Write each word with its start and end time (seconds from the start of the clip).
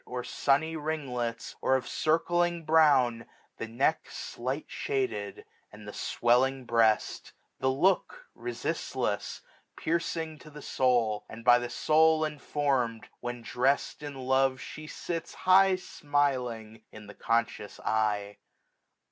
Or 0.07 0.23
sunny 0.23 0.75
ringlets, 0.75 1.55
or 1.61 1.75
of 1.75 1.87
circling 1.87 2.65
brown. 2.65 3.27
The 3.57 3.67
neck 3.67 4.09
slight 4.09 4.65
shaded, 4.67 5.45
and 5.71 5.87
the 5.87 5.93
swelling 5.93 6.65
breast 6.65 7.33
j 7.61 7.67
1590 7.67 7.67
The 7.67 7.87
look 7.87 8.27
resistless, 8.33 9.41
piercing 9.77 10.39
to 10.39 10.49
the 10.49 10.63
soul. 10.63 11.23
And 11.29 11.45
by 11.45 11.59
the 11.59 11.69
soul 11.69 12.25
informed, 12.25 13.09
when 13.19 13.43
drest 13.43 14.01
in 14.01 14.15
love 14.15 14.59
She 14.59 14.87
sits 14.87 15.35
high 15.35 15.75
smiling 15.75 16.81
in 16.91 17.05
the 17.05 17.13
conscious 17.13 17.79
eye. 17.81 18.39